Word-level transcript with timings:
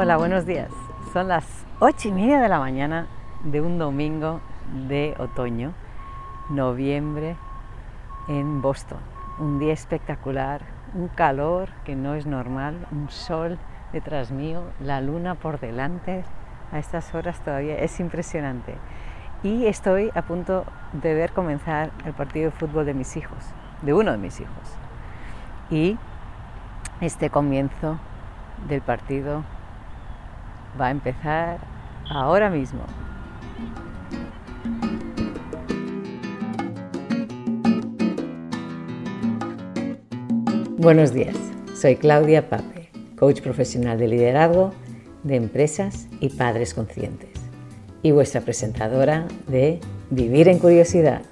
Hola, 0.00 0.16
buenos 0.16 0.46
días. 0.46 0.70
Son 1.12 1.26
las 1.26 1.44
ocho 1.80 2.06
y 2.06 2.12
media 2.12 2.40
de 2.40 2.48
la 2.48 2.60
mañana 2.60 3.08
de 3.42 3.60
un 3.60 3.78
domingo 3.78 4.40
de 4.86 5.16
otoño, 5.18 5.72
noviembre, 6.50 7.34
en 8.28 8.62
Boston. 8.62 9.00
Un 9.40 9.58
día 9.58 9.72
espectacular, 9.72 10.62
un 10.94 11.08
calor 11.08 11.70
que 11.84 11.96
no 11.96 12.14
es 12.14 12.26
normal, 12.26 12.86
un 12.92 13.10
sol 13.10 13.58
detrás 13.92 14.30
mío, 14.30 14.62
la 14.78 15.00
luna 15.00 15.34
por 15.34 15.58
delante. 15.58 16.22
A 16.70 16.78
estas 16.78 17.12
horas 17.12 17.40
todavía 17.40 17.76
es 17.80 17.98
impresionante. 17.98 18.76
Y 19.42 19.66
estoy 19.66 20.12
a 20.14 20.22
punto 20.22 20.64
de 20.92 21.14
ver 21.14 21.32
comenzar 21.32 21.90
el 22.04 22.12
partido 22.12 22.52
de 22.52 22.56
fútbol 22.56 22.86
de 22.86 22.94
mis 22.94 23.16
hijos, 23.16 23.44
de 23.82 23.94
uno 23.94 24.12
de 24.12 24.18
mis 24.18 24.38
hijos. 24.38 24.78
Y 25.72 25.98
este 27.00 27.30
comienzo 27.30 27.98
del 28.68 28.80
partido 28.80 29.42
va 30.78 30.86
a 30.86 30.90
empezar 30.90 31.58
ahora 32.08 32.50
mismo. 32.50 32.80
Buenos 40.76 41.12
días, 41.12 41.36
soy 41.74 41.96
Claudia 41.96 42.48
Pape, 42.48 42.90
coach 43.18 43.40
profesional 43.40 43.98
de 43.98 44.06
liderazgo 44.06 44.72
de 45.24 45.34
empresas 45.34 46.08
y 46.20 46.28
padres 46.28 46.72
conscientes 46.72 47.30
y 48.02 48.12
vuestra 48.12 48.42
presentadora 48.42 49.26
de 49.48 49.80
Vivir 50.10 50.48
en 50.48 50.60
Curiosidad. 50.60 51.22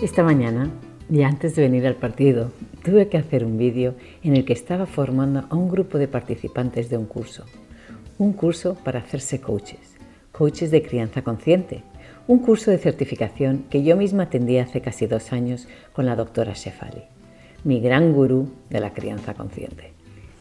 Esta 0.00 0.22
mañana, 0.22 0.70
y 1.10 1.22
antes 1.22 1.56
de 1.56 1.62
venir 1.62 1.86
al 1.86 1.94
partido, 1.94 2.52
tuve 2.84 3.08
que 3.08 3.16
hacer 3.16 3.44
un 3.44 3.56
vídeo 3.56 3.94
en 4.22 4.36
el 4.36 4.44
que 4.44 4.52
estaba 4.52 4.86
formando 4.86 5.44
a 5.48 5.56
un 5.56 5.68
grupo 5.68 5.98
de 5.98 6.08
participantes 6.08 6.90
de 6.90 6.98
un 6.98 7.06
curso. 7.06 7.44
Un 8.18 8.32
curso 8.32 8.76
para 8.84 9.00
hacerse 9.00 9.40
coaches, 9.40 9.96
coaches 10.32 10.70
de 10.70 10.82
crianza 10.82 11.22
consciente. 11.22 11.82
Un 12.26 12.40
curso 12.40 12.70
de 12.70 12.78
certificación 12.78 13.64
que 13.70 13.82
yo 13.82 13.96
misma 13.96 14.24
atendí 14.24 14.58
hace 14.58 14.82
casi 14.82 15.06
dos 15.06 15.32
años 15.32 15.66
con 15.94 16.04
la 16.04 16.14
doctora 16.14 16.52
Shefali, 16.52 17.04
mi 17.64 17.80
gran 17.80 18.12
gurú 18.12 18.50
de 18.68 18.80
la 18.80 18.92
crianza 18.92 19.32
consciente. 19.32 19.92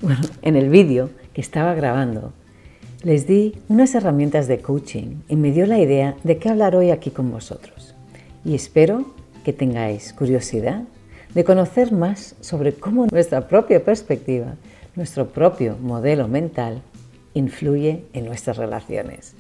Bueno, 0.02 0.22
en 0.42 0.58
el 0.58 0.70
vídeo 0.70 1.10
que 1.34 1.42
estaba 1.42 1.74
grabando, 1.76 2.34
les 3.04 3.26
di 3.26 3.56
unas 3.70 3.96
herramientas 3.96 4.48
de 4.48 4.60
coaching 4.60 5.22
y 5.30 5.36
me 5.38 5.52
dio 5.52 5.66
la 5.66 5.80
idea 5.80 6.18
de 6.24 6.38
qué 6.38 6.50
hablar 6.50 6.76
hoy 6.76 6.92
aquí 6.92 7.10
con 7.12 7.32
vosotros. 7.32 7.96
Y 8.44 8.54
espero 8.54 9.14
que 9.48 9.54
tengáis 9.54 10.12
curiosidad 10.12 10.84
de 11.34 11.46
conocer 11.46 11.94
más 11.94 12.36
sobre 12.42 12.74
cómo 12.74 13.08
nuestra 13.10 13.48
propia 13.48 13.82
perspectiva, 13.82 14.56
nuestro 14.94 15.30
propio 15.30 15.78
modelo 15.82 16.28
mental, 16.28 16.82
influye 17.34 18.04
en 18.12 18.26
nuestras 18.26 18.58
relaciones. 18.58 19.36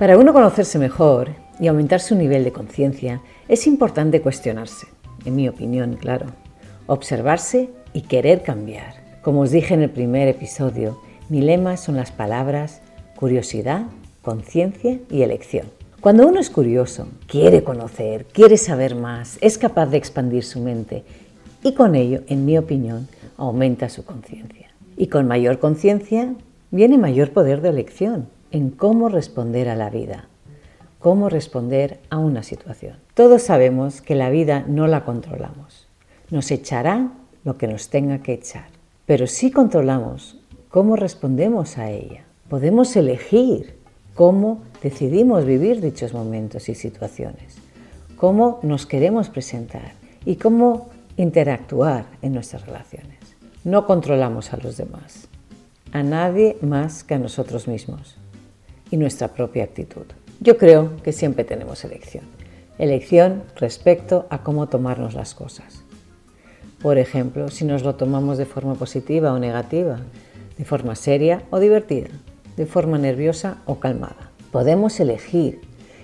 Para 0.00 0.18
uno 0.18 0.32
conocerse 0.32 0.80
mejor 0.80 1.30
y 1.60 1.68
aumentar 1.68 2.00
su 2.00 2.16
nivel 2.16 2.42
de 2.42 2.50
conciencia, 2.50 3.22
es 3.46 3.68
importante 3.68 4.20
cuestionarse, 4.20 4.88
en 5.24 5.36
mi 5.36 5.48
opinión, 5.48 5.94
claro, 5.94 6.26
observarse 6.88 7.70
y 7.92 8.00
querer 8.00 8.42
cambiar. 8.42 8.94
Como 9.22 9.42
os 9.42 9.52
dije 9.52 9.74
en 9.74 9.82
el 9.82 9.90
primer 9.90 10.26
episodio, 10.26 11.00
mi 11.28 11.40
lema 11.40 11.76
son 11.76 11.94
las 11.94 12.10
palabras 12.10 12.82
curiosidad, 13.14 13.82
conciencia 14.22 14.98
y 15.08 15.22
elección. 15.22 15.75
Cuando 16.00 16.28
uno 16.28 16.38
es 16.38 16.50
curioso, 16.50 17.08
quiere 17.26 17.64
conocer, 17.64 18.26
quiere 18.26 18.58
saber 18.58 18.94
más, 18.94 19.38
es 19.40 19.58
capaz 19.58 19.86
de 19.86 19.96
expandir 19.96 20.44
su 20.44 20.60
mente 20.60 21.04
y 21.62 21.72
con 21.72 21.94
ello, 21.94 22.20
en 22.28 22.44
mi 22.44 22.58
opinión, 22.58 23.08
aumenta 23.36 23.88
su 23.88 24.04
conciencia. 24.04 24.70
Y 24.96 25.08
con 25.08 25.26
mayor 25.26 25.58
conciencia 25.58 26.34
viene 26.70 26.98
mayor 26.98 27.32
poder 27.32 27.60
de 27.60 27.70
elección 27.70 28.28
en 28.50 28.70
cómo 28.70 29.08
responder 29.08 29.68
a 29.68 29.74
la 29.74 29.90
vida, 29.90 30.28
cómo 30.98 31.28
responder 31.28 31.98
a 32.10 32.18
una 32.18 32.42
situación. 32.42 32.96
Todos 33.14 33.42
sabemos 33.42 34.00
que 34.00 34.14
la 34.14 34.30
vida 34.30 34.64
no 34.68 34.86
la 34.86 35.04
controlamos. 35.04 35.88
Nos 36.30 36.50
echará 36.50 37.10
lo 37.42 37.56
que 37.56 37.68
nos 37.68 37.88
tenga 37.88 38.18
que 38.18 38.34
echar, 38.34 38.68
pero 39.06 39.26
sí 39.26 39.50
controlamos 39.50 40.38
cómo 40.68 40.94
respondemos 40.94 41.78
a 41.78 41.90
ella. 41.90 42.24
Podemos 42.48 42.94
elegir 42.96 43.75
cómo 44.16 44.62
decidimos 44.82 45.44
vivir 45.44 45.80
dichos 45.80 46.14
momentos 46.14 46.68
y 46.70 46.74
situaciones, 46.74 47.58
cómo 48.16 48.58
nos 48.62 48.86
queremos 48.86 49.28
presentar 49.28 49.92
y 50.24 50.36
cómo 50.36 50.88
interactuar 51.18 52.06
en 52.22 52.32
nuestras 52.32 52.66
relaciones. 52.66 53.18
No 53.62 53.86
controlamos 53.86 54.54
a 54.54 54.56
los 54.56 54.78
demás, 54.78 55.28
a 55.92 56.02
nadie 56.02 56.56
más 56.62 57.04
que 57.04 57.14
a 57.14 57.18
nosotros 57.18 57.68
mismos 57.68 58.16
y 58.90 58.96
nuestra 58.96 59.28
propia 59.28 59.64
actitud. 59.64 60.06
Yo 60.40 60.56
creo 60.56 60.96
que 61.02 61.12
siempre 61.12 61.44
tenemos 61.44 61.84
elección. 61.84 62.24
Elección 62.78 63.42
respecto 63.56 64.26
a 64.30 64.42
cómo 64.42 64.68
tomarnos 64.68 65.14
las 65.14 65.34
cosas. 65.34 65.82
Por 66.80 66.96
ejemplo, 66.96 67.48
si 67.48 67.66
nos 67.66 67.82
lo 67.82 67.96
tomamos 67.96 68.38
de 68.38 68.46
forma 68.46 68.76
positiva 68.76 69.32
o 69.32 69.38
negativa, 69.38 69.98
de 70.56 70.64
forma 70.64 70.94
seria 70.94 71.42
o 71.50 71.58
divertida 71.58 72.08
de 72.56 72.66
forma 72.66 72.98
nerviosa 72.98 73.58
o 73.66 73.76
calmada. 73.76 74.30
Podemos 74.50 74.98
elegir. 75.00 75.60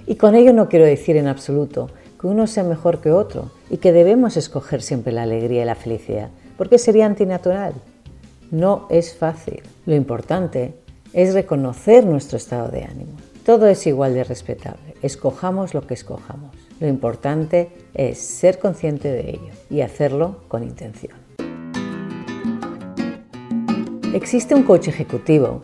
Y 0.07 0.17
con 0.17 0.35
ello 0.35 0.53
no 0.53 0.69
quiero 0.69 0.85
decir 0.85 1.17
en 1.17 1.29
absoluto 1.29 1.91
que 2.21 2.27
uno 2.27 2.47
sea 2.47 2.65
mejor 2.65 3.01
que 3.01 3.11
otro 3.11 3.51
y 3.71 3.79
que 3.79 3.93
debemos 3.93 4.37
escoger 4.37 4.83
siempre 4.83 5.13
la 5.13 5.23
alegría 5.23 5.63
y 5.63 5.67
la 5.67 5.75
felicidad, 5.75 6.31
porque 6.57 6.79
sería 6.79 7.07
antinatural. 7.07 7.75
No 8.51 8.87
es 8.91 9.15
fácil. 9.15 9.63
Lo 9.87 9.95
importante 9.95 10.75
es 11.13 11.35
reconocer 11.35 12.05
nuestro 12.05 12.37
estado 12.37 12.69
de 12.69 12.85
ánimo. 12.85 13.13
Todo 13.45 13.67
es 13.67 13.87
igual 13.87 14.15
de 14.15 14.25
respetable. 14.25 14.95
Escojamos 15.03 15.75
lo 15.75 15.87
que 15.87 15.95
escojamos. 15.95 16.55
Lo 16.79 16.87
importante 16.87 17.71
es 17.95 18.19
ser 18.19 18.59
consciente 18.59 19.11
de 19.11 19.31
ello 19.31 19.53
y 19.69 19.81
hacerlo 19.81 20.43
con 20.49 20.63
intención. 20.63 21.15
Existe 24.15 24.55
un 24.55 24.63
coach 24.63 24.89
ejecutivo 24.89 25.63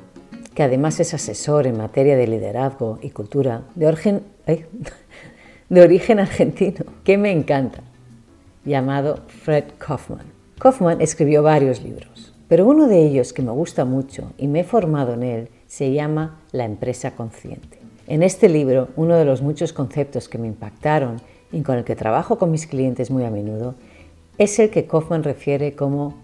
que 0.58 0.64
además 0.64 0.98
es 0.98 1.14
asesor 1.14 1.69
en 1.69 1.76
materia 1.76 2.16
de 2.16 2.26
liderazgo 2.26 2.98
y 3.00 3.10
cultura 3.10 3.62
de 3.76 3.86
origen, 3.86 4.24
de 5.69 5.80
origen 5.80 6.19
argentino, 6.19 6.84
que 7.04 7.16
me 7.16 7.30
encanta, 7.30 7.84
llamado 8.64 9.20
Fred 9.28 9.66
Kaufman. 9.78 10.26
Kaufman 10.58 11.00
escribió 11.00 11.44
varios 11.44 11.80
libros, 11.84 12.34
pero 12.48 12.66
uno 12.66 12.88
de 12.88 13.06
ellos 13.06 13.32
que 13.32 13.41
me 13.41 13.52
gusta 13.52 13.84
mucho 13.84 14.32
y 14.36 14.48
me 14.48 14.58
he 14.58 14.64
formado 14.64 15.14
en 15.14 15.22
él 15.22 15.48
se 15.68 15.92
llama 15.92 16.41
La 16.50 16.64
empresa 16.64 17.12
consciente. 17.12 17.78
En 18.08 18.24
este 18.24 18.48
libro, 18.48 18.88
uno 18.97 19.14
de 19.14 19.24
los 19.24 19.42
muchos 19.42 19.72
conceptos 19.72 20.28
que 20.28 20.38
me 20.38 20.48
impactaron 20.48 21.20
y 21.52 21.60
con 21.62 21.78
el 21.78 21.84
que 21.84 21.94
trabajo 21.94 22.36
con 22.36 22.50
mis 22.50 22.66
clientes 22.66 23.12
muy 23.12 23.22
a 23.22 23.30
menudo, 23.30 23.76
es 24.38 24.58
el 24.58 24.70
que 24.70 24.88
Kaufman 24.88 25.22
refiere 25.22 25.76
como 25.76 26.16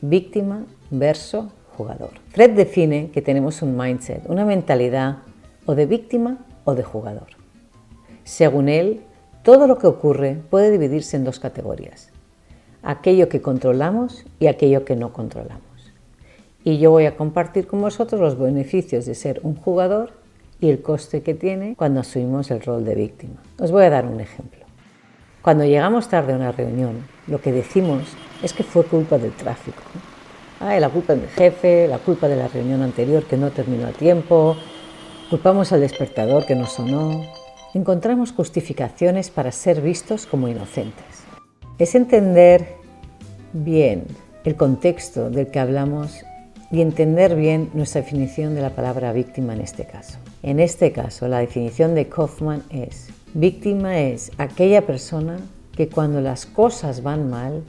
víctima 0.00 0.64
verso 0.90 1.52
jugador. 1.76 2.10
Fred 2.30 2.50
define 2.50 3.10
que 3.10 3.22
tenemos 3.22 3.62
un 3.62 3.76
mindset, 3.76 4.28
una 4.28 4.44
mentalidad 4.44 5.18
o 5.66 5.74
de 5.74 5.86
víctima 5.86 6.38
o 6.64 6.74
de 6.74 6.82
jugador. 6.82 7.28
Según 8.24 8.68
él, 8.68 9.00
todo 9.42 9.66
lo 9.66 9.78
que 9.78 9.86
ocurre 9.86 10.38
puede 10.50 10.70
dividirse 10.70 11.16
en 11.16 11.24
dos 11.24 11.40
categorías, 11.40 12.10
aquello 12.82 13.28
que 13.28 13.42
controlamos 13.42 14.24
y 14.38 14.46
aquello 14.46 14.84
que 14.84 14.96
no 14.96 15.12
controlamos. 15.12 15.62
Y 16.64 16.78
yo 16.78 16.92
voy 16.92 17.06
a 17.06 17.16
compartir 17.16 17.66
con 17.66 17.80
vosotros 17.80 18.20
los 18.20 18.38
beneficios 18.38 19.04
de 19.04 19.16
ser 19.16 19.40
un 19.42 19.56
jugador 19.56 20.12
y 20.60 20.70
el 20.70 20.80
coste 20.80 21.22
que 21.22 21.34
tiene 21.34 21.74
cuando 21.76 22.00
asumimos 22.00 22.52
el 22.52 22.60
rol 22.60 22.84
de 22.84 22.94
víctima. 22.94 23.42
Os 23.58 23.72
voy 23.72 23.84
a 23.84 23.90
dar 23.90 24.06
un 24.06 24.20
ejemplo. 24.20 24.60
Cuando 25.42 25.64
llegamos 25.64 26.08
tarde 26.08 26.34
a 26.34 26.36
una 26.36 26.52
reunión, 26.52 27.04
lo 27.26 27.40
que 27.40 27.50
decimos 27.50 28.04
es 28.44 28.52
que 28.52 28.62
fue 28.62 28.84
culpa 28.84 29.18
del 29.18 29.32
tráfico 29.32 29.82
la 30.62 30.88
culpa 30.88 31.14
del 31.14 31.28
jefe, 31.28 31.88
la 31.88 31.98
culpa 31.98 32.28
de 32.28 32.36
la 32.36 32.48
reunión 32.48 32.82
anterior 32.82 33.24
que 33.24 33.36
no 33.36 33.50
terminó 33.50 33.88
a 33.88 33.92
tiempo, 33.92 34.56
culpamos 35.28 35.72
al 35.72 35.80
despertador 35.80 36.46
que 36.46 36.54
no 36.54 36.66
sonó. 36.66 37.22
Encontramos 37.74 38.32
justificaciones 38.32 39.30
para 39.30 39.50
ser 39.50 39.80
vistos 39.80 40.26
como 40.26 40.48
inocentes. 40.48 41.24
Es 41.78 41.94
entender 41.94 42.76
bien 43.52 44.04
el 44.44 44.56
contexto 44.56 45.30
del 45.30 45.48
que 45.48 45.58
hablamos 45.58 46.24
y 46.70 46.80
entender 46.80 47.34
bien 47.34 47.70
nuestra 47.74 48.00
definición 48.00 48.54
de 48.54 48.62
la 48.62 48.70
palabra 48.70 49.12
víctima 49.12 49.54
en 49.54 49.60
este 49.60 49.84
caso. 49.84 50.18
En 50.42 50.60
este 50.60 50.92
caso, 50.92 51.28
la 51.28 51.40
definición 51.40 51.94
de 51.94 52.08
Kaufman 52.08 52.62
es, 52.70 53.08
víctima 53.34 53.98
es 53.98 54.30
aquella 54.38 54.82
persona 54.82 55.38
que 55.76 55.88
cuando 55.88 56.20
las 56.20 56.46
cosas 56.46 57.02
van 57.02 57.28
mal 57.28 57.62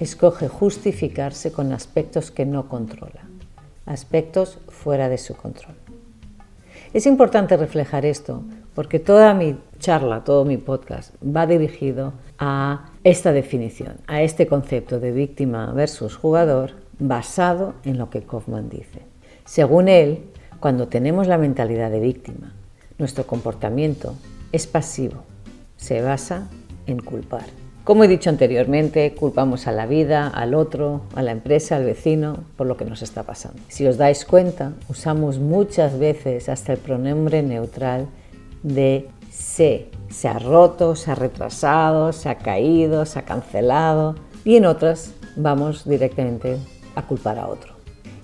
escoge 0.00 0.48
justificarse 0.48 1.52
con 1.52 1.72
aspectos 1.72 2.30
que 2.30 2.46
no 2.46 2.68
controla, 2.68 3.22
aspectos 3.86 4.58
fuera 4.68 5.08
de 5.08 5.18
su 5.18 5.34
control. 5.36 5.74
Es 6.92 7.06
importante 7.06 7.56
reflejar 7.56 8.06
esto 8.06 8.42
porque 8.74 8.98
toda 8.98 9.34
mi 9.34 9.58
charla, 9.78 10.24
todo 10.24 10.44
mi 10.44 10.56
podcast 10.56 11.14
va 11.22 11.46
dirigido 11.46 12.12
a 12.38 12.90
esta 13.04 13.32
definición, 13.32 13.96
a 14.06 14.22
este 14.22 14.46
concepto 14.46 15.00
de 15.00 15.12
víctima 15.12 15.72
versus 15.72 16.16
jugador 16.16 16.72
basado 16.98 17.74
en 17.84 17.98
lo 17.98 18.10
que 18.10 18.22
Kaufman 18.22 18.68
dice. 18.68 19.00
Según 19.44 19.88
él, 19.88 20.24
cuando 20.60 20.88
tenemos 20.88 21.26
la 21.26 21.38
mentalidad 21.38 21.90
de 21.90 22.00
víctima, 22.00 22.54
nuestro 22.98 23.26
comportamiento 23.26 24.14
es 24.52 24.66
pasivo, 24.66 25.22
se 25.76 26.00
basa 26.02 26.48
en 26.86 27.00
culpar. 27.00 27.65
Como 27.86 28.02
he 28.02 28.08
dicho 28.08 28.30
anteriormente, 28.30 29.14
culpamos 29.14 29.68
a 29.68 29.70
la 29.70 29.86
vida, 29.86 30.26
al 30.26 30.54
otro, 30.54 31.02
a 31.14 31.22
la 31.22 31.30
empresa, 31.30 31.76
al 31.76 31.84
vecino, 31.84 32.38
por 32.56 32.66
lo 32.66 32.76
que 32.76 32.84
nos 32.84 33.00
está 33.00 33.22
pasando. 33.22 33.62
Si 33.68 33.86
os 33.86 33.96
dais 33.96 34.24
cuenta, 34.24 34.72
usamos 34.88 35.38
muchas 35.38 35.96
veces 35.96 36.48
hasta 36.48 36.72
el 36.72 36.80
pronombre 36.80 37.44
neutral 37.44 38.08
de 38.64 39.08
se. 39.30 39.86
Se 40.10 40.26
ha 40.26 40.40
roto, 40.40 40.96
se 40.96 41.12
ha 41.12 41.14
retrasado, 41.14 42.12
se 42.12 42.28
ha 42.28 42.38
caído, 42.38 43.06
se 43.06 43.20
ha 43.20 43.24
cancelado. 43.24 44.16
Y 44.44 44.56
en 44.56 44.66
otras 44.66 45.12
vamos 45.36 45.88
directamente 45.88 46.56
a 46.96 47.06
culpar 47.06 47.38
a 47.38 47.46
otro. 47.46 47.74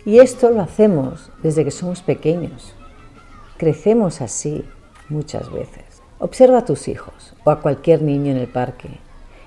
Y 0.04 0.18
esto 0.18 0.50
lo 0.50 0.60
hacemos 0.60 1.30
desde 1.40 1.62
que 1.64 1.70
somos 1.70 2.02
pequeños. 2.02 2.74
Crecemos 3.58 4.22
así 4.22 4.64
muchas 5.08 5.52
veces. 5.52 6.02
Observa 6.18 6.58
a 6.58 6.64
tus 6.64 6.88
hijos 6.88 7.34
o 7.44 7.52
a 7.52 7.60
cualquier 7.60 8.02
niño 8.02 8.32
en 8.32 8.38
el 8.38 8.48
parque 8.48 8.98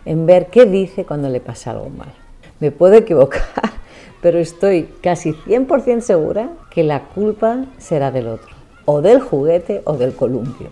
en 0.05 0.25
ver 0.25 0.47
qué 0.47 0.65
dice 0.65 1.05
cuando 1.05 1.29
le 1.29 1.39
pasa 1.39 1.71
algo 1.71 1.89
mal. 1.89 2.13
Me 2.59 2.71
puedo 2.71 2.93
equivocar, 2.95 3.43
pero 4.21 4.39
estoy 4.39 4.89
casi 5.01 5.33
100% 5.33 6.01
segura 6.01 6.49
que 6.69 6.83
la 6.83 7.05
culpa 7.09 7.65
será 7.77 8.11
del 8.11 8.27
otro, 8.27 8.55
o 8.85 9.01
del 9.01 9.19
juguete 9.19 9.81
o 9.85 9.97
del 9.97 10.15
columpio. 10.15 10.69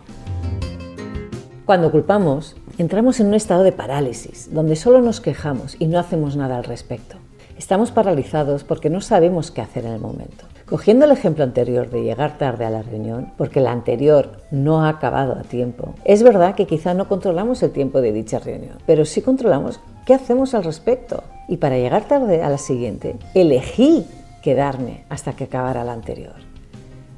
Cuando 1.66 1.92
culpamos, 1.92 2.56
entramos 2.78 3.20
en 3.20 3.28
un 3.28 3.34
estado 3.34 3.64
de 3.64 3.72
parálisis, 3.72 4.54
donde 4.54 4.76
solo 4.76 5.02
nos 5.02 5.22
quejamos 5.22 5.76
y 5.80 5.88
no 5.88 6.00
hacemos 6.00 6.36
nada 6.36 6.58
al 6.58 6.64
respecto. 6.64 7.18
Estamos 7.58 7.92
paralizados 7.92 8.64
porque 8.64 8.90
no 8.90 9.02
sabemos 9.02 9.52
qué 9.52 9.62
hacer 9.62 9.86
en 9.86 9.94
el 9.94 10.00
momento. 10.00 10.46
Cogiendo 10.65 11.06
el 11.06 11.12
ejemplo 11.12 11.44
anterior 11.44 11.89
de 11.89 12.04
llegar 12.04 12.38
tarde 12.38 12.63
a 12.63 12.69
la 12.69 12.81
reunión, 12.81 13.33
porque 13.38 13.60
la 13.60 13.71
anterior 13.71 14.39
no 14.50 14.83
ha 14.83 14.89
acabado 14.89 15.33
a 15.33 15.44
tiempo, 15.44 15.94
es 16.06 16.24
verdad 16.24 16.56
que 16.56 16.65
quizá 16.65 16.94
no 16.94 17.10
controlamos 17.10 17.62
el 17.63 17.71
tiempo 17.71 18.00
de 18.00 18.13
dicha 18.13 18.39
reunión, 18.39 18.77
pero 18.86 19.04
sí 19.04 19.21
controlamos 19.21 19.81
qué 20.06 20.13
hacemos 20.13 20.54
al 20.54 20.63
respecto. 20.63 21.24
Y 21.50 21.57
para 21.57 21.77
llegar 21.77 22.07
tarde 22.07 22.42
a 22.42 22.50
la 22.50 22.57
siguiente, 22.57 23.18
elegí 23.33 24.06
quedarme 24.42 25.04
hasta 25.10 25.33
que 25.33 25.44
acabara 25.45 25.83
la 25.83 25.94
anterior. 25.94 26.36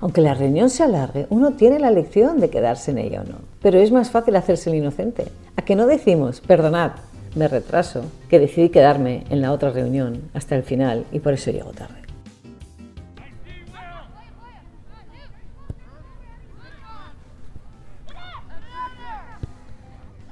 Aunque 0.02 0.22
la 0.22 0.34
reunión 0.34 0.70
se 0.70 0.84
alargue, 0.84 1.28
uno 1.30 1.52
tiene 1.52 1.80
la 1.80 1.90
elección 1.90 2.40
de 2.40 2.50
quedarse 2.50 2.92
en 2.92 2.98
ella 2.98 3.22
o 3.22 3.30
no. 3.30 3.38
Pero 3.62 3.80
es 3.80 3.92
más 3.92 4.10
fácil 4.10 4.36
hacerse 4.36 4.70
el 4.70 4.78
inocente. 4.78 5.26
¿A 5.56 5.62
que 5.62 5.76
no 5.76 5.88
decimos, 5.88 6.42
perdonad, 6.42 6.92
me 7.36 7.48
retraso, 7.48 8.02
que 8.30 8.40
decidí 8.40 8.70
quedarme 8.70 9.24
en 9.30 9.42
la 9.42 9.52
otra 9.52 9.70
reunión 9.70 10.30
hasta 10.34 10.56
el 10.56 10.64
final 10.64 11.06
y 11.12 11.20
por 11.20 11.34
eso 11.34 11.52
llego 11.52 11.72
tarde? 11.72 12.05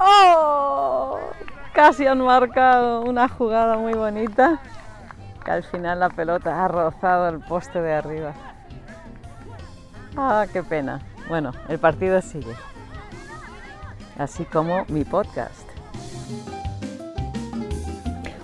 ¡Oh! 0.05 1.19
Casi 1.73 2.05
han 2.05 2.19
marcado 2.19 3.01
una 3.01 3.29
jugada 3.29 3.77
muy 3.77 3.93
bonita 3.93 4.59
que 5.43 5.51
al 5.51 5.63
final 5.63 5.99
la 5.99 6.09
pelota 6.09 6.63
ha 6.63 6.67
rozado 6.67 7.29
el 7.29 7.39
poste 7.39 7.81
de 7.81 7.93
arriba. 7.93 8.33
Ah, 10.15 10.45
qué 10.51 10.61
pena. 10.61 11.01
Bueno, 11.29 11.51
el 11.69 11.79
partido 11.79 12.21
sigue. 12.21 12.53
Así 14.17 14.43
como 14.45 14.85
mi 14.89 15.05
podcast. 15.05 15.67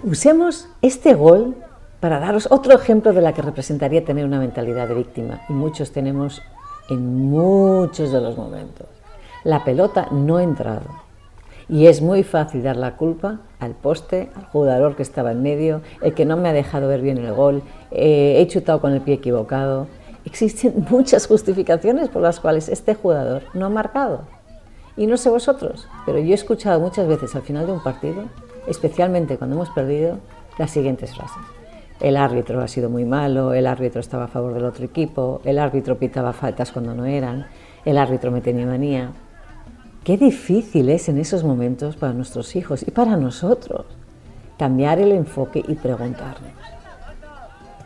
Usemos 0.04 0.70
este 0.82 1.14
gol 1.14 1.58
para 2.00 2.20
daros 2.20 2.48
otro 2.50 2.74
ejemplo 2.74 3.12
de 3.12 3.22
la 3.22 3.34
que 3.34 3.42
representaría 3.42 4.04
tener 4.06 4.26
una 4.26 4.40
mentalidad 4.40 4.88
de 4.88 4.96
víctima. 4.96 5.42
Y 5.50 5.54
muchos 5.54 5.92
tenemos 5.92 6.42
en 6.90 7.30
muchos 7.30 8.12
de 8.12 8.22
los 8.22 8.38
momentos. 8.38 8.88
La 9.44 9.64
pelota 9.64 10.08
no 10.12 10.38
ha 10.38 10.44
entrado 10.44 11.09
y 11.69 11.86
es 11.86 12.01
muy 12.01 12.24
fácil 12.24 12.63
dar 12.63 12.75
la 12.75 12.98
culpa 12.98 13.42
al 13.60 13.75
poste, 13.75 14.30
al 14.36 14.45
jugador 14.45 14.95
que 14.95 15.04
estaba 15.04 15.31
en 15.31 15.44
medio, 15.44 15.81
el 16.01 16.16
que 16.16 16.25
no 16.25 16.36
me 16.36 16.50
ha 16.50 16.54
dejado 16.54 16.88
ver 16.88 17.01
bien 17.01 17.19
el 17.19 17.31
gol, 17.31 17.62
eh, 17.92 18.38
he 18.39 18.48
chutado 18.48 18.81
con 18.81 18.92
el 18.94 19.01
pie 19.01 19.16
equivocado. 19.16 19.88
Existen 20.25 20.86
muchas 20.89 21.27
justificaciones 21.27 22.10
por 22.10 22.24
las 22.24 22.39
cuales 22.39 22.69
este 22.69 22.95
jugador 22.95 23.44
no 23.54 23.68
ha 23.68 23.69
marcado. 23.69 24.21
Y 24.98 25.06
no 25.06 25.16
sé 25.16 25.30
vosotros, 25.30 25.88
pero 26.06 26.18
yo 26.19 26.31
he 26.31 26.33
escuchado 26.33 26.80
muchas 26.80 27.07
veces 27.07 27.36
al 27.36 27.44
final 27.44 27.68
de 27.68 27.74
un 27.74 27.83
partido, 27.83 28.24
especialmente 28.68 29.38
cuando 29.38 29.56
hemos 29.56 29.69
perdido, 29.69 30.18
las 30.57 30.71
siguientes 30.71 31.16
frases. 31.16 31.44
El 32.01 32.18
árbitro 32.18 32.62
ha 32.62 32.68
sido 32.68 32.89
muy 32.89 33.06
malo, 33.06 33.54
el 33.54 33.68
árbitro 33.68 34.01
estaba 34.01 34.25
a 34.25 34.27
favor 34.27 34.54
del 34.54 34.66
otro 34.66 34.86
equipo, 34.86 35.42
el 35.44 35.60
árbitro 35.60 35.98
pitaba 35.98 36.33
faltas 36.33 36.71
cuando 36.71 36.94
no 36.94 37.06
eran, 37.06 37.48
el 37.86 37.98
árbitro 37.98 38.31
me 38.31 38.42
tenía 38.42 38.66
manía. 38.66 39.12
Qué 40.04 40.18
difícil 40.18 40.90
es 40.90 41.10
en 41.10 41.18
esos 41.18 41.44
momentos 41.44 41.98
para 41.98 42.13
nuestros 42.13 42.56
hijos 42.56 42.84
y 42.88 42.92
para 42.92 43.18
nosotros 43.18 43.86
cambiar 44.57 45.00
el 45.00 45.12
enfoque 45.12 45.63
y 45.68 45.75
preguntarnos, 45.75 46.51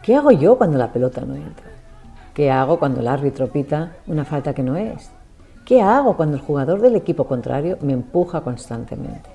¿qué 0.04 0.16
hago 0.16 0.32
yo 0.32 0.58
cuando 0.58 0.78
la 0.78 0.92
pelota 0.92 1.22
no 1.22 1.36
entra? 1.36 1.66
¿Qué 2.34 2.52
hago 2.52 2.78
cuando 2.80 3.02
el 3.02 3.08
árbitro 3.08 3.48
pita 3.48 3.94
una 4.08 4.26
falta 4.26 4.54
que 4.54 4.64
no 4.64 4.78
es? 4.78 5.12
¿Qué 5.66 5.82
hago 5.82 6.16
cuando 6.16 6.38
el 6.38 6.44
jugador 6.44 6.82
del 6.82 6.96
equipo 6.96 7.26
contrario 7.26 7.78
me 7.82 7.94
empuja 7.94 8.42
constantemente? 8.42 9.30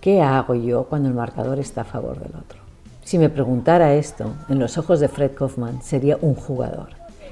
¿Qué 0.00 0.22
hago 0.22 0.54
yo 0.54 0.84
cuando 0.84 1.08
el 1.08 1.14
marcador 1.14 1.58
está 1.58 1.82
a 1.82 1.84
favor 1.84 2.18
del 2.18 2.34
otro? 2.34 2.60
Si 3.02 3.18
me 3.18 3.28
preguntara 3.28 3.94
esto, 3.94 4.32
en 4.48 4.58
los 4.58 4.78
ojos 4.78 5.00
de 5.00 5.08
Fred 5.08 5.32
Kaufman 5.34 5.82
sería 5.82 6.18
un 6.20 6.34
jugador. 6.34 6.88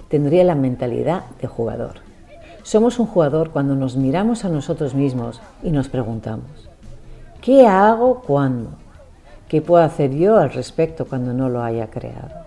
Tendría 0.09 0.45
la 0.45 0.55
mentalidad 0.55 1.25
de 1.41 1.47
jugador. 1.47 2.08
Somos 2.63 2.99
un 2.99 3.07
jugador 3.07 3.51
cuando 3.51 3.75
nos 3.75 3.97
miramos 3.97 4.45
a 4.45 4.49
nosotros 4.49 4.95
mismos 4.95 5.41
y 5.63 5.71
nos 5.71 5.89
preguntamos, 5.89 6.69
¿qué 7.41 7.67
hago 7.67 8.21
cuando? 8.21 8.71
¿Qué 9.49 9.63
puedo 9.63 9.83
hacer 9.83 10.15
yo 10.15 10.37
al 10.37 10.53
respecto 10.53 11.07
cuando 11.07 11.33
no 11.33 11.49
lo 11.49 11.63
haya 11.63 11.89
creado? 11.89 12.45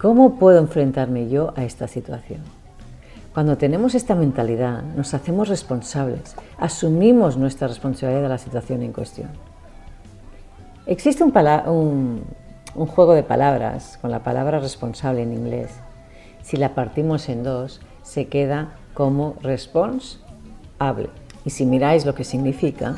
¿Cómo 0.00 0.38
puedo 0.38 0.58
enfrentarme 0.58 1.28
yo 1.28 1.52
a 1.56 1.64
esta 1.64 1.88
situación? 1.88 2.40
Cuando 3.36 3.58
tenemos 3.58 3.94
esta 3.94 4.14
mentalidad, 4.14 4.82
nos 4.82 5.12
hacemos 5.12 5.48
responsables, 5.50 6.34
asumimos 6.58 7.36
nuestra 7.36 7.68
responsabilidad 7.68 8.22
de 8.22 8.28
la 8.30 8.38
situación 8.38 8.82
en 8.82 8.94
cuestión. 8.94 9.28
Existe 10.86 11.22
un, 11.22 12.22
un, 12.74 12.86
juego 12.86 13.12
de 13.12 13.22
palabras 13.22 13.98
con 14.00 14.10
la 14.10 14.20
palabra 14.20 14.60
responsable 14.60 15.22
en 15.22 15.34
inglés. 15.34 15.70
Si 16.42 16.56
la 16.56 16.74
partimos 16.74 17.28
en 17.28 17.42
dos, 17.42 17.82
se 18.06 18.28
queda 18.28 18.70
como 18.94 19.34
response 19.42 20.18
hable. 20.78 21.10
Y 21.44 21.50
si 21.50 21.66
miráis 21.66 22.06
lo 22.06 22.14
que 22.14 22.24
significa, 22.24 22.96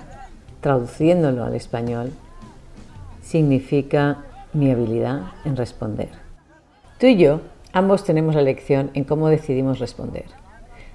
traduciéndolo 0.61 1.45
al 1.45 1.55
español, 1.55 2.13
significa 3.23 4.19
mi 4.53 4.71
habilidad 4.71 5.23
en 5.45 5.57
responder. 5.57 6.11
Tú 6.99 7.07
y 7.07 7.17
yo 7.17 7.41
ambos 7.73 8.05
tenemos 8.05 8.35
la 8.35 8.43
lección 8.43 8.91
en 8.95 9.05
cómo 9.05 9.29
decidimos 9.29 9.79
responder. 9.79 10.27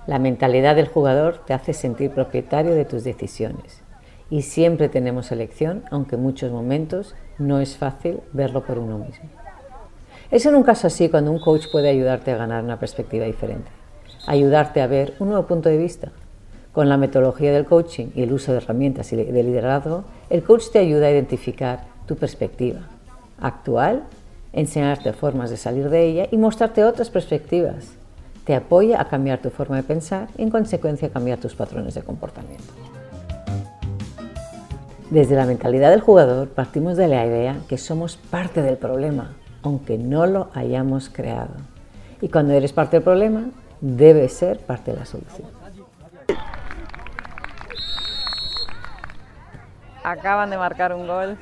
La 0.05 0.19
mentalidad 0.19 0.75
del 0.75 0.87
jugador 0.87 1.43
te 1.45 1.53
hace 1.53 1.73
sentir 1.73 2.11
propietario 2.11 2.75
de 2.75 2.85
tus 2.85 3.03
decisiones 3.03 3.81
y 4.29 4.43
siempre 4.43 4.89
tenemos 4.89 5.31
elección, 5.31 5.83
aunque 5.91 6.15
en 6.15 6.23
muchos 6.23 6.51
momentos 6.51 7.15
no 7.39 7.59
es 7.59 7.77
fácil 7.77 8.19
verlo 8.31 8.63
por 8.63 8.77
uno 8.77 8.99
mismo. 8.99 9.29
Es 10.29 10.45
en 10.45 10.55
un 10.55 10.63
caso 10.63 10.87
así 10.87 11.09
cuando 11.09 11.31
un 11.31 11.39
coach 11.39 11.65
puede 11.71 11.89
ayudarte 11.89 12.31
a 12.31 12.37
ganar 12.37 12.63
una 12.63 12.79
perspectiva 12.79 13.25
diferente 13.25 13.82
ayudarte 14.25 14.81
a 14.81 14.87
ver 14.87 15.13
un 15.19 15.29
nuevo 15.29 15.47
punto 15.47 15.69
de 15.69 15.77
vista. 15.77 16.11
Con 16.71 16.89
la 16.89 16.97
metodología 16.97 17.53
del 17.53 17.65
coaching 17.65 18.07
y 18.15 18.23
el 18.23 18.33
uso 18.33 18.51
de 18.51 18.57
herramientas 18.57 19.13
y 19.13 19.15
de 19.15 19.43
liderazgo, 19.43 20.05
el 20.29 20.43
coach 20.43 20.69
te 20.71 20.79
ayuda 20.79 21.07
a 21.07 21.11
identificar 21.11 21.81
tu 22.07 22.15
perspectiva 22.15 22.81
actual, 23.43 24.03
enseñarte 24.53 25.13
formas 25.13 25.49
de 25.49 25.57
salir 25.57 25.89
de 25.89 26.05
ella 26.05 26.27
y 26.31 26.37
mostrarte 26.37 26.83
otras 26.83 27.09
perspectivas. 27.09 27.91
Te 28.45 28.55
apoya 28.55 28.99
a 28.99 29.07
cambiar 29.07 29.39
tu 29.39 29.49
forma 29.49 29.75
de 29.75 29.83
pensar 29.83 30.27
y 30.37 30.43
en 30.43 30.49
consecuencia 30.49 31.09
cambiar 31.09 31.39
tus 31.39 31.55
patrones 31.55 31.93
de 31.93 32.01
comportamiento. 32.01 32.73
Desde 35.09 35.35
la 35.35 35.45
mentalidad 35.45 35.91
del 35.91 36.01
jugador 36.01 36.49
partimos 36.49 36.97
de 36.97 37.07
la 37.07 37.25
idea 37.25 37.57
que 37.67 37.77
somos 37.77 38.17
parte 38.17 38.61
del 38.61 38.77
problema, 38.77 39.33
aunque 39.61 39.97
no 39.97 40.25
lo 40.25 40.49
hayamos 40.53 41.09
creado. 41.09 41.53
Y 42.21 42.29
cuando 42.29 42.53
eres 42.53 42.73
parte 42.73 42.97
del 42.97 43.03
problema, 43.03 43.45
debe 43.83 44.29
ser 44.29 44.59
parte 44.59 44.91
de 44.91 44.97
la 44.97 45.05
solución. 45.05 45.49
Acaban 50.05 50.49
de 50.49 50.57
marcar 50.57 50.93
un 50.93 51.05
gol. 51.05 51.37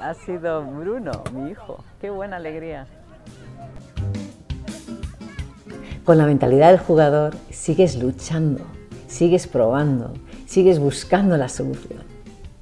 Ha 0.00 0.14
sido 0.14 0.64
Bruno, 0.64 1.12
mi 1.34 1.50
hijo. 1.50 1.84
Qué 2.00 2.08
buena 2.08 2.36
alegría. 2.36 2.86
Con 6.04 6.16
la 6.16 6.24
mentalidad 6.24 6.70
del 6.70 6.80
jugador 6.80 7.34
sigues 7.50 8.02
luchando, 8.02 8.64
sigues 9.06 9.46
probando, 9.46 10.14
sigues 10.46 10.78
buscando 10.78 11.36
la 11.36 11.48
solución, 11.48 12.02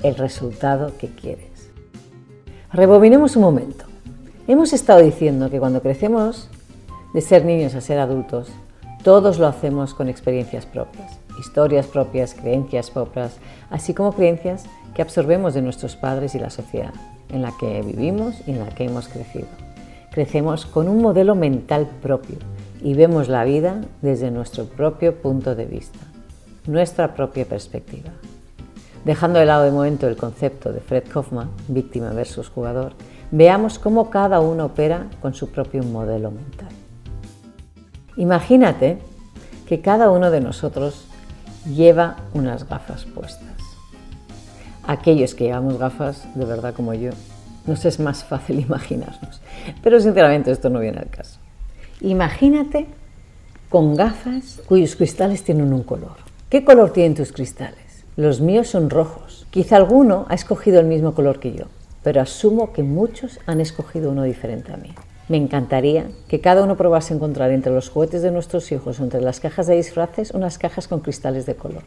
el 0.03 0.17
resultado 0.17 0.99
que 0.99 1.09
quieres. 1.09 1.71
Rebobinemos 2.73 3.37
un 3.37 3.43
momento. 3.43 3.85
Hemos 4.49 4.73
estado 4.73 5.01
diciendo 5.01 5.51
que 5.51 5.61
cuando 5.61 5.81
crecemos, 5.81 6.51
de 7.15 7.21
ser 7.21 7.45
niños 7.45 7.75
a 7.75 7.81
ser 7.81 7.99
adultos, 7.99 8.53
todos 9.03 9.39
lo 9.39 9.47
hacemos 9.47 9.95
con 9.95 10.09
experiencias 10.09 10.67
propias, 10.67 11.19
historias 11.39 11.87
propias, 11.87 12.35
creencias 12.35 12.91
propias, 12.91 13.39
así 13.71 13.95
como 13.95 14.13
creencias 14.13 14.65
que 14.95 15.03
absorbemos 15.03 15.55
de 15.55 15.63
nuestros 15.63 15.97
padres 15.97 16.35
y 16.35 16.39
la 16.39 16.51
sociedad 16.51 16.93
en 17.31 17.43
la 17.43 17.53
que 17.59 17.83
vivimos 17.83 18.35
y 18.47 18.51
en 18.53 18.61
la 18.61 18.69
que 18.69 18.85
hemos 18.85 19.09
crecido. 19.09 19.47
Crecemos 20.11 20.67
con 20.67 20.89
un 20.89 21.01
modelo 21.01 21.35
mental 21.35 21.89
propio 22.03 22.37
y 22.83 22.95
vemos 22.95 23.29
la 23.29 23.45
vida 23.45 23.83
desde 24.03 24.31
nuestro 24.31 24.65
propio 24.65 25.15
punto 25.17 25.55
de 25.55 25.67
vista, 25.67 25.99
nuestra 26.67 27.15
propia 27.15 27.45
perspectiva. 27.45 28.11
Dejando 29.05 29.39
de 29.39 29.47
lado 29.47 29.65
de 29.65 29.71
momento 29.71 30.09
el 30.09 30.17
concepto 30.17 30.73
de 30.73 30.81
Fred 30.81 31.05
Kaufman, 31.11 31.51
víctima 31.69 32.11
versus 32.11 32.49
jugador, 32.49 32.93
veamos 33.31 33.79
cómo 33.79 34.11
cada 34.11 34.41
uno 34.41 34.67
opera 34.67 35.07
con 35.23 35.33
su 35.33 35.51
propio 35.51 35.83
modelo 35.85 36.31
mental. 36.31 36.70
Imagínate 38.21 38.99
que 39.67 39.81
cada 39.81 40.11
uno 40.11 40.31
de 40.31 40.43
nosotros 40.43 41.07
lleva 41.65 42.17
unas 42.35 42.69
gafas 42.69 43.07
puestas. 43.07 43.57
Aquellos 44.87 45.35
que 45.35 45.45
llevamos 45.45 45.79
gafas, 45.79 46.29
de 46.35 46.45
verdad 46.45 46.75
como 46.75 46.93
yo, 46.93 47.13
nos 47.67 47.87
es 47.87 47.99
más 47.99 48.23
fácil 48.23 48.61
imaginarnos. 48.69 49.41
Pero 49.83 49.99
sinceramente 50.01 50.51
esto 50.51 50.69
no 50.69 50.81
viene 50.81 50.99
al 50.99 51.09
caso. 51.09 51.39
Imagínate 52.03 52.89
con 53.71 53.97
gafas 53.97 54.61
cuyos 54.67 54.97
cristales 54.97 55.43
tienen 55.43 55.73
un 55.73 55.83
color. 55.83 56.17
¿Qué 56.51 56.63
color 56.63 56.93
tienen 56.93 57.15
tus 57.15 57.33
cristales? 57.33 58.05
Los 58.17 58.43
míos 58.43 58.69
son 58.69 58.91
rojos. 58.91 59.47
Quizá 59.51 59.77
alguno 59.77 60.27
ha 60.29 60.35
escogido 60.35 60.79
el 60.79 60.87
mismo 60.87 61.15
color 61.15 61.41
que 61.41 61.55
yo, 61.55 61.65
pero 62.03 62.21
asumo 62.21 62.75
que 62.75 62.83
muchos 62.83 63.41
han 63.47 63.63
escogido 63.63 64.11
uno 64.11 64.25
diferente 64.25 64.75
a 64.75 64.77
mí. 64.77 64.95
Me 65.31 65.37
encantaría 65.37 66.11
que 66.27 66.41
cada 66.41 66.65
uno 66.65 66.77
probase 66.77 67.15
encontrar 67.15 67.53
entre 67.53 67.73
los 67.73 67.89
juguetes 67.89 68.21
de 68.21 68.33
nuestros 68.33 68.73
hijos 68.73 68.99
o 68.99 69.05
entre 69.05 69.21
las 69.21 69.39
cajas 69.39 69.69
de 69.69 69.77
disfraces 69.77 70.33
unas 70.33 70.59
cajas 70.59 70.89
con 70.89 70.99
cristales 70.99 71.47
de 71.47 71.55
color 71.55 71.85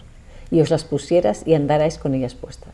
y 0.50 0.62
os 0.62 0.70
las 0.70 0.86
pusieras 0.86 1.46
y 1.46 1.54
andarais 1.54 1.98
con 1.98 2.14
ellas 2.14 2.36
puestas. 2.36 2.72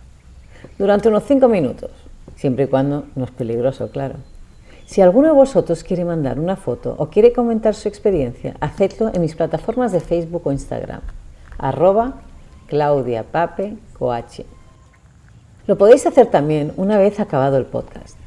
Durante 0.77 1.09
unos 1.09 1.23
cinco 1.23 1.47
minutos, 1.47 1.89
siempre 2.35 2.65
y 2.65 2.67
cuando 2.67 3.05
no 3.15 3.25
es 3.25 3.31
peligroso, 3.31 3.89
claro. 3.89 4.17
Si 4.85 5.01
alguno 5.01 5.29
de 5.29 5.33
vosotros 5.33 5.83
quiere 5.83 6.05
mandar 6.05 6.39
una 6.39 6.55
foto 6.55 6.93
o 6.99 7.07
quiere 7.09 7.33
comentar 7.33 7.73
su 7.73 7.87
experiencia, 7.87 8.55
hacedlo 8.59 9.09
en 9.11 9.21
mis 9.21 9.33
plataformas 9.33 9.91
de 9.91 10.01
Facebook 10.01 10.45
o 10.45 10.51
Instagram, 10.51 11.01
arroba 11.57 12.21
Claudia 12.67 13.25
Lo 15.65 15.77
podéis 15.79 16.05
hacer 16.05 16.27
también 16.27 16.73
una 16.77 16.99
vez 16.99 17.19
acabado 17.19 17.57
el 17.57 17.65
podcast. 17.65 18.18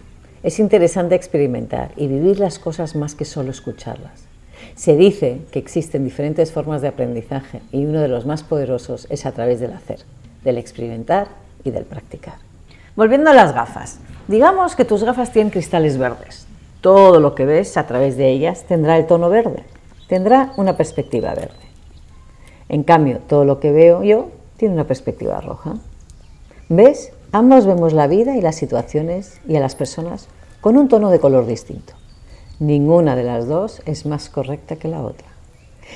Es 0.42 0.58
interesante 0.58 1.14
experimentar 1.14 1.92
y 1.96 2.08
vivir 2.08 2.40
las 2.40 2.58
cosas 2.58 2.96
más 2.96 3.14
que 3.14 3.24
solo 3.24 3.50
escucharlas. 3.50 4.24
Se 4.74 4.96
dice 4.96 5.40
que 5.52 5.60
existen 5.60 6.04
diferentes 6.04 6.50
formas 6.50 6.82
de 6.82 6.88
aprendizaje 6.88 7.62
y 7.70 7.84
uno 7.84 8.00
de 8.00 8.08
los 8.08 8.26
más 8.26 8.42
poderosos 8.42 9.06
es 9.08 9.24
a 9.24 9.32
través 9.32 9.60
del 9.60 9.72
hacer, 9.72 10.00
del 10.42 10.58
experimentar 10.58 11.28
y 11.62 11.70
del 11.70 11.84
practicar. 11.84 12.34
Volviendo 12.96 13.30
a 13.30 13.34
las 13.34 13.54
gafas, 13.54 14.00
digamos 14.26 14.74
que 14.74 14.84
tus 14.84 15.04
gafas 15.04 15.32
tienen 15.32 15.50
cristales 15.50 15.96
verdes. 15.96 16.46
Todo 16.80 17.20
lo 17.20 17.36
que 17.36 17.46
ves 17.46 17.76
a 17.76 17.86
través 17.86 18.16
de 18.16 18.28
ellas 18.30 18.64
tendrá 18.66 18.96
el 18.98 19.06
tono 19.06 19.30
verde, 19.30 19.62
tendrá 20.08 20.52
una 20.56 20.76
perspectiva 20.76 21.34
verde. 21.34 21.54
En 22.68 22.82
cambio, 22.82 23.20
todo 23.28 23.44
lo 23.44 23.60
que 23.60 23.70
veo 23.70 24.02
yo 24.02 24.30
tiene 24.56 24.74
una 24.74 24.88
perspectiva 24.88 25.40
roja. 25.40 25.74
¿Ves? 26.68 27.12
Ambos 27.34 27.64
vemos 27.64 27.94
la 27.94 28.08
vida 28.08 28.36
y 28.36 28.42
las 28.42 28.56
situaciones 28.56 29.40
y 29.48 29.56
a 29.56 29.60
las 29.60 29.74
personas 29.74 30.28
con 30.60 30.76
un 30.76 30.88
tono 30.88 31.08
de 31.08 31.18
color 31.18 31.46
distinto. 31.46 31.94
Ninguna 32.58 33.16
de 33.16 33.22
las 33.22 33.48
dos 33.48 33.80
es 33.86 34.04
más 34.04 34.28
correcta 34.28 34.76
que 34.76 34.88
la 34.88 35.00
otra. 35.00 35.28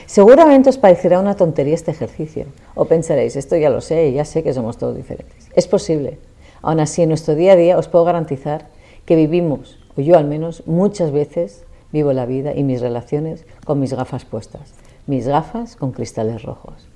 Seguramente 0.07 0.71
os 0.71 0.79
parecerá 0.79 1.21
una 1.21 1.37
tontería 1.37 1.75
este 1.75 1.91
ejercicio, 1.91 2.47
o 2.75 2.87
pensaréis, 2.87 3.37
esto 3.37 3.55
ya 3.55 3.69
lo 3.69 3.83
sé, 3.83 4.15
ya 4.15 4.25
sé 4.25 4.43
que 4.43 4.55
somos 4.55 4.79
todos 4.79 4.97
diferentes. 4.97 5.51
Es 5.55 5.69
posible. 5.69 6.19
Aún 6.63 6.81
así, 6.81 7.03
en 7.03 7.11
nuestro 7.11 7.35
día 7.35 7.53
a 7.53 7.57
día 7.57 7.77
os 7.77 7.89
puedo 7.89 8.07
garantizar 8.07 8.69
que 9.05 9.15
vivimos, 9.15 9.79
o 9.95 10.01
yo 10.01 10.17
al 10.17 10.25
menos, 10.25 10.63
muchas 10.65 11.11
veces 11.13 11.65
vivo 11.93 12.15
la 12.15 12.25
vida 12.25 12.55
y 12.55 12.63
mis 12.63 12.81
relaciones 12.81 13.45
con 13.67 13.79
mis 13.79 13.93
gafas 13.93 14.25
puestas, 14.25 14.73
mis 15.07 15.29
gafas 15.29 15.77
con 15.77 15.93
cristales 15.93 16.45
rojos. 16.45 16.89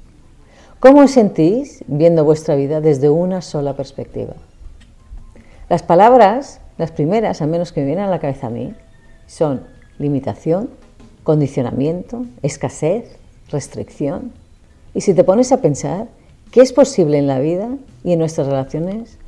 ¿Cómo 0.80 1.02
os 1.02 1.10
sentís 1.10 1.84
viendo 1.88 2.24
vuestra 2.24 2.56
vida 2.56 2.80
desde 2.80 3.10
una 3.10 3.42
sola 3.42 3.76
perspectiva? 3.76 4.32
Las 5.68 5.82
palabras, 5.82 6.62
las 6.78 6.90
primeras, 6.90 7.42
al 7.42 7.48
menos 7.48 7.70
que 7.70 7.80
me 7.80 7.88
vienen 7.88 8.06
a 8.06 8.10
la 8.10 8.18
cabeza 8.18 8.46
a 8.46 8.50
mí, 8.50 8.72
son 9.26 9.60
limitación, 9.98 10.70
condicionamiento, 11.22 12.24
escasez, 12.40 13.18
restricción. 13.50 14.32
Y 14.94 15.02
si 15.02 15.12
te 15.12 15.22
pones 15.22 15.52
a 15.52 15.60
pensar, 15.60 16.08
¿qué 16.50 16.62
es 16.62 16.72
posible 16.72 17.18
en 17.18 17.26
la 17.26 17.40
vida 17.40 17.68
y 18.02 18.14
en 18.14 18.18
nuestras 18.18 18.46
relaciones 18.46 19.18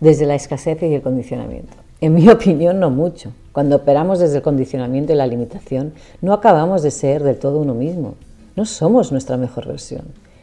desde 0.00 0.26
la 0.26 0.34
escasez 0.34 0.82
y 0.82 0.92
el 0.92 1.02
condicionamiento? 1.02 1.76
En 2.00 2.14
mi 2.14 2.28
opinión, 2.30 2.80
no 2.80 2.90
mucho. 2.90 3.32
Cuando 3.52 3.76
operamos 3.76 4.18
desde 4.18 4.38
el 4.38 4.42
condicionamiento 4.42 5.12
y 5.12 5.16
la 5.16 5.28
limitación, 5.28 5.94
no 6.20 6.32
acabamos 6.32 6.82
de 6.82 6.90
ser 6.90 7.22
del 7.22 7.38
todo 7.38 7.60
uno 7.60 7.74
mismo. 7.74 8.16
No 8.56 8.64
somos 8.64 9.12
nuestra 9.12 9.36
mejor 9.36 9.68
versión 9.68 10.02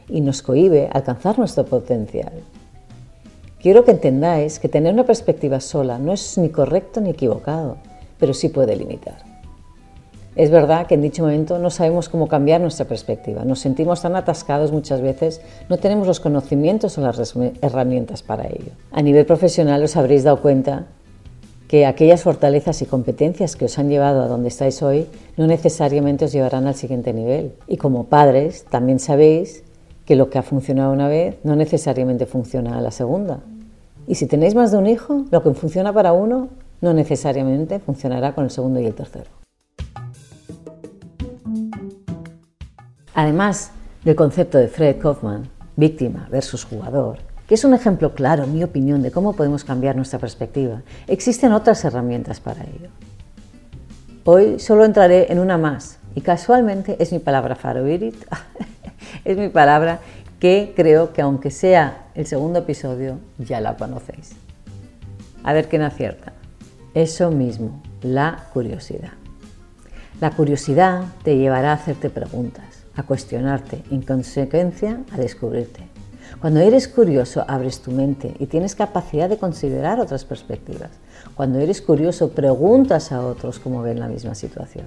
y 0.09 0.21
nos 0.21 0.41
cohíbe 0.41 0.89
alcanzar 0.91 1.37
nuestro 1.37 1.65
potencial. 1.65 2.31
Quiero 3.59 3.83
que 3.83 3.91
entendáis 3.91 4.59
que 4.59 4.69
tener 4.69 4.93
una 4.93 5.05
perspectiva 5.05 5.59
sola 5.59 5.97
no 5.99 6.13
es 6.13 6.37
ni 6.37 6.49
correcto 6.49 7.01
ni 7.01 7.09
equivocado, 7.09 7.77
pero 8.19 8.33
sí 8.33 8.49
puede 8.49 8.75
limitar. 8.75 9.17
Es 10.35 10.51
verdad 10.51 10.85
que 10.85 10.93
en 10.93 11.01
dicho 11.01 11.23
momento 11.23 11.57
no 11.57 11.71
sabemos 11.71 12.09
cómo 12.09 12.27
cambiar 12.27 12.61
nuestra 12.61 12.85
perspectiva, 12.85 13.43
nos 13.43 13.59
sentimos 13.59 14.03
tan 14.03 14.15
atascados 14.15 14.71
muchas 14.71 15.01
veces, 15.01 15.41
no 15.67 15.77
tenemos 15.77 16.05
los 16.05 16.19
conocimientos 16.19 16.95
o 16.97 17.01
las 17.01 17.33
herramientas 17.61 18.21
para 18.21 18.45
ello. 18.45 18.71
A 18.91 19.01
nivel 19.01 19.25
profesional 19.25 19.83
os 19.83 19.97
habréis 19.97 20.23
dado 20.23 20.39
cuenta 20.39 20.85
que 21.67 21.87
aquellas 21.87 22.21
fortalezas 22.21 22.81
y 22.83 22.85
competencias 22.85 23.55
que 23.55 23.65
os 23.65 23.79
han 23.79 23.89
llevado 23.89 24.21
a 24.21 24.27
donde 24.27 24.49
estáis 24.49 24.83
hoy 24.83 25.07
no 25.35 25.47
necesariamente 25.47 26.25
os 26.25 26.31
llevarán 26.31 26.67
al 26.67 26.75
siguiente 26.75 27.13
nivel. 27.13 27.53
Y 27.67 27.77
como 27.77 28.05
padres 28.05 28.63
también 28.69 28.99
sabéis 28.99 29.63
que 30.07 30.15
lo 30.15 30.29
que 30.29 30.39
ha 30.39 30.43
funcionado 30.43 30.93
una 30.93 31.09
vez 31.09 31.35
no 31.43 31.57
necesariamente 31.57 32.25
funciona 32.25 32.77
a 32.77 32.81
la 32.81 32.91
segunda. 32.91 33.41
Y 34.07 34.15
si 34.15 34.25
tenéis 34.25 34.55
más 34.55 34.71
de 34.71 34.77
un 34.77 34.87
hijo, 34.87 35.25
lo 35.31 35.43
que 35.43 35.53
funciona 35.53 35.91
para 35.91 36.13
uno 36.13 36.47
no 36.79 36.93
necesariamente 36.93 37.79
funcionará 37.79 38.33
con 38.33 38.45
el 38.45 38.49
segundo 38.49 38.79
y 38.79 38.85
el 38.85 38.95
tercero. 38.95 39.29
Además 43.13 43.71
del 44.05 44.15
concepto 44.15 44.57
de 44.57 44.69
Fred 44.69 44.97
Kaufman, 44.97 45.49
víctima 45.75 46.29
versus 46.31 46.63
jugador, 46.63 47.17
que 47.45 47.55
es 47.55 47.65
un 47.65 47.73
ejemplo 47.73 48.13
claro, 48.13 48.45
en 48.45 48.53
mi 48.53 48.63
opinión, 48.63 49.01
de 49.01 49.11
cómo 49.11 49.33
podemos 49.33 49.65
cambiar 49.65 49.97
nuestra 49.97 50.19
perspectiva, 50.19 50.83
existen 51.07 51.51
otras 51.51 51.83
herramientas 51.83 52.39
para 52.39 52.63
ello. 52.63 52.89
Hoy 54.23 54.59
solo 54.59 54.85
entraré 54.85 55.29
en 55.31 55.39
una 55.39 55.57
más, 55.57 55.99
y 56.15 56.21
casualmente 56.21 56.95
es 56.99 57.11
mi 57.11 57.19
palabra 57.19 57.55
favorita, 57.55 58.47
es 59.27 59.37
mi 59.37 59.49
palabra 59.49 59.99
que 60.39 60.73
creo 60.73 61.11
que 61.11 61.21
aunque 61.21 61.51
sea 61.51 62.07
el 62.15 62.25
segundo 62.25 62.59
episodio, 62.59 63.19
ya 63.37 63.59
la 63.59 63.75
conocéis. 63.75 64.31
A 65.43 65.51
ver 65.51 65.67
quién 65.67 65.81
acierta. 65.81 66.31
Eso 66.93 67.29
mismo, 67.29 67.83
la 68.01 68.45
curiosidad. 68.53 69.11
La 70.21 70.31
curiosidad 70.31 71.03
te 71.23 71.37
llevará 71.37 71.71
a 71.71 71.75
hacerte 71.75 72.09
preguntas, 72.09 72.85
a 72.95 73.03
cuestionarte, 73.03 73.83
en 73.91 74.01
consecuencia 74.01 75.01
a 75.11 75.17
descubrirte. 75.17 75.81
Cuando 76.39 76.61
eres 76.61 76.87
curioso, 76.87 77.43
abres 77.47 77.81
tu 77.81 77.91
mente 77.91 78.33
y 78.39 78.45
tienes 78.45 78.75
capacidad 78.75 79.27
de 79.27 79.37
considerar 79.37 79.99
otras 79.99 80.23
perspectivas. 80.23 80.91
Cuando 81.35 81.59
eres 81.59 81.81
curioso, 81.81 82.29
preguntas 82.29 83.11
a 83.11 83.25
otros 83.25 83.59
cómo 83.59 83.81
ven 83.81 83.99
la 83.99 84.07
misma 84.07 84.35
situación. 84.35 84.85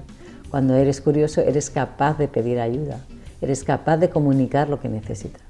Cuando 0.50 0.76
eres 0.76 1.02
curioso, 1.02 1.42
eres 1.42 1.68
capaz 1.68 2.16
de 2.18 2.26
pedir 2.26 2.59
ayuda, 2.59 3.00
eres 3.40 3.64
capaz 3.64 3.97
de 3.97 4.11
comunicar 4.11 4.68
lo 4.68 4.80
que 4.80 4.88
necesitas. 4.88 5.42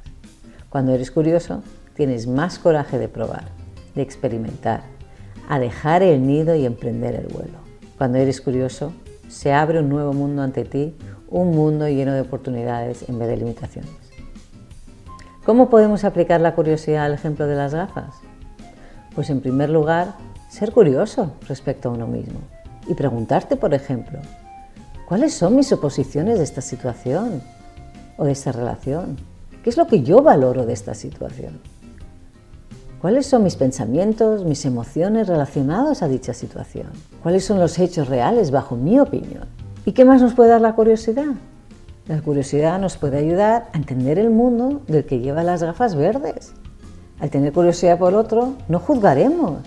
Cuando 0.68 0.92
eres 0.92 1.10
curioso, 1.10 1.62
tienes 1.94 2.26
más 2.26 2.58
coraje 2.58 2.98
de 2.98 3.08
probar, 3.08 3.44
de 3.94 4.02
experimentar, 4.02 4.82
a 5.48 5.58
dejar 5.58 6.02
el 6.02 6.26
nido 6.26 6.54
y 6.54 6.64
emprender 6.64 7.14
el 7.14 7.26
vuelo. 7.26 7.58
Cuando 7.98 8.18
eres 8.18 8.40
curioso, 8.40 8.92
se 9.28 9.52
abre 9.52 9.80
un 9.80 9.88
nuevo 9.88 10.12
mundo 10.12 10.42
ante 10.42 10.64
ti, 10.64 10.96
un 11.28 11.50
mundo 11.50 11.88
lleno 11.88 12.12
de 12.12 12.22
oportunidades 12.22 13.08
en 13.08 13.18
vez 13.18 13.28
de 13.28 13.36
limitaciones. 13.36 13.90
¿Cómo 15.44 15.70
podemos 15.70 16.04
aplicar 16.04 16.40
la 16.40 16.54
curiosidad 16.54 17.04
al 17.04 17.14
ejemplo 17.14 17.46
de 17.46 17.56
las 17.56 17.74
gafas? 17.74 18.14
Pues 19.14 19.30
en 19.30 19.40
primer 19.40 19.70
lugar, 19.70 20.14
ser 20.48 20.72
curioso 20.72 21.34
respecto 21.48 21.88
a 21.88 21.92
uno 21.92 22.06
mismo 22.06 22.40
y 22.86 22.94
preguntarte, 22.94 23.56
por 23.56 23.74
ejemplo, 23.74 24.18
¿cuáles 25.08 25.34
son 25.34 25.56
mis 25.56 25.72
oposiciones 25.72 26.38
de 26.38 26.44
esta 26.44 26.60
situación? 26.60 27.42
O 28.20 28.24
de 28.26 28.32
esta 28.32 28.52
relación? 28.52 29.16
¿Qué 29.64 29.70
es 29.70 29.78
lo 29.78 29.86
que 29.86 30.02
yo 30.02 30.22
valoro 30.22 30.66
de 30.66 30.74
esta 30.74 30.94
situación? 30.94 31.58
¿Cuáles 33.00 33.26
son 33.26 33.42
mis 33.42 33.56
pensamientos, 33.56 34.44
mis 34.44 34.66
emociones 34.66 35.26
relacionados 35.26 36.02
a 36.02 36.08
dicha 36.08 36.34
situación? 36.34 36.88
¿Cuáles 37.22 37.46
son 37.46 37.58
los 37.58 37.78
hechos 37.78 38.08
reales 38.08 38.50
bajo 38.50 38.76
mi 38.76 39.00
opinión? 39.00 39.48
¿Y 39.86 39.92
qué 39.92 40.04
más 40.04 40.20
nos 40.20 40.34
puede 40.34 40.50
dar 40.50 40.60
la 40.60 40.74
curiosidad? 40.74 41.32
La 42.08 42.20
curiosidad 42.20 42.78
nos 42.78 42.98
puede 42.98 43.16
ayudar 43.16 43.70
a 43.72 43.78
entender 43.78 44.18
el 44.18 44.28
mundo 44.28 44.82
del 44.86 45.06
que 45.06 45.20
lleva 45.20 45.42
las 45.42 45.62
gafas 45.62 45.94
verdes. 45.94 46.52
Al 47.20 47.30
tener 47.30 47.54
curiosidad 47.54 47.98
por 47.98 48.14
otro, 48.14 48.52
no 48.68 48.80
juzgaremos, 48.80 49.62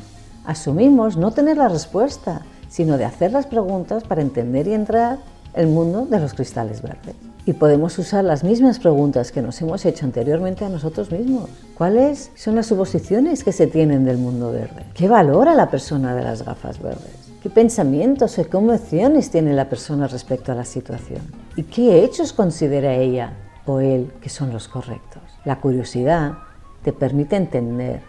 asumimos 0.46 1.18
no 1.18 1.32
tener 1.32 1.58
la 1.58 1.70
respuesta, 1.70 2.44
sino 2.70 3.00
de 3.00 3.06
hacer 3.06 3.32
las 3.32 3.48
preguntas 3.48 4.04
para 4.04 4.22
entender 4.22 4.68
y 4.68 4.74
entrar 4.74 5.18
el 5.56 5.68
mundo 5.68 6.06
de 6.06 6.20
los 6.20 6.36
cristales 6.36 6.84
verdes. 6.84 7.16
Y 7.46 7.54
podemos 7.54 8.00
usar 8.00 8.24
las 8.24 8.46
mismas 8.46 8.80
preguntas 8.80 9.34
que 9.34 9.42
nos 9.42 9.62
hemos 9.62 9.86
hecho 9.86 10.06
anteriormente 10.06 10.64
a 10.64 10.70
nosotros 10.70 11.12
mismos. 11.12 11.50
¿Cuáles 11.78 12.32
son 12.36 12.56
las 12.56 12.68
suposiciones 12.68 13.44
que 13.44 13.52
se 13.52 13.68
tienen 13.68 14.06
del 14.06 14.18
mundo 14.18 14.54
verde? 14.54 14.86
¿Qué 14.94 15.10
valora 15.10 15.54
la 15.54 15.70
persona 15.70 16.16
de 16.16 16.24
las 16.24 16.46
gafas 16.46 16.82
verdes? 16.82 17.32
¿Qué 17.42 17.50
pensamientos 17.50 18.38
o 18.38 18.42
emociones 18.58 19.30
tiene 19.30 19.54
la 19.54 19.68
persona 19.68 20.08
respecto 20.08 20.54
a 20.54 20.56
la 20.56 20.64
situación? 20.64 21.20
¿Y 21.58 21.64
qué 21.64 22.06
hechos 22.06 22.32
considera 22.32 22.94
ella 22.94 23.34
o 23.66 23.82
él 23.82 24.14
que 24.22 24.30
son 24.30 24.54
los 24.54 24.70
correctos? 24.70 25.22
La 25.44 25.60
curiosidad 25.60 26.36
te 26.82 26.94
permite 26.94 27.36
entender, 27.36 28.00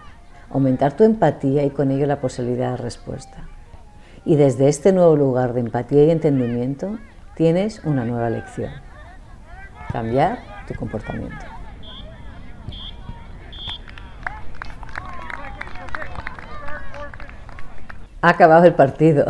aumentar 0.48 0.96
tu 0.96 1.02
empatía 1.02 1.64
y 1.64 1.70
con 1.70 1.90
ello 1.90 2.06
la 2.06 2.20
posibilidad 2.20 2.70
de 2.70 2.76
respuesta. 2.76 3.48
Y 4.24 4.36
desde 4.36 4.68
este 4.68 4.92
nuevo 4.92 5.16
lugar 5.16 5.54
de 5.54 5.60
empatía 5.60 6.04
y 6.04 6.10
entendimiento 6.10 6.98
tienes 7.34 7.82
una 7.84 8.04
nueva 8.04 8.30
lección. 8.30 8.70
Cambiar 9.92 10.38
tu 10.66 10.74
comportamiento. 10.74 11.44
Ha 18.20 18.28
acabado 18.28 18.64
el 18.64 18.74
partido 18.74 19.26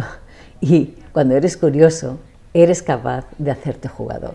y 0.60 0.94
cuando 1.12 1.34
eres 1.34 1.56
curioso, 1.56 2.18
eres 2.54 2.82
capaz 2.82 3.26
de 3.38 3.50
hacerte 3.50 3.88
jugador, 3.88 4.34